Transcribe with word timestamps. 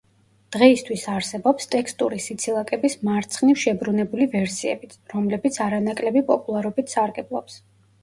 დღეისთვის 0.55 1.03
არსებობს 1.15 1.69
ტექსტური 1.75 2.23
სიცილაკების 2.29 2.97
მარცხნივ 3.11 3.61
შებრუნებული 3.67 4.31
ვერსიებიც, 4.35 4.99
რომლებიც 5.17 5.63
არანაკლები 5.71 6.29
პოპულარობით 6.35 6.95
სარგებლობს. 7.01 7.65